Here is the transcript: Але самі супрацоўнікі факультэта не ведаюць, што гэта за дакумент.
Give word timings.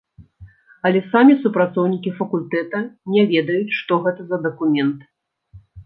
Але 0.89 0.99
самі 1.11 1.33
супрацоўнікі 1.43 2.15
факультэта 2.23 2.83
не 3.17 3.29
ведаюць, 3.35 3.77
што 3.79 4.03
гэта 4.07 4.21
за 4.33 4.45
дакумент. 4.51 4.99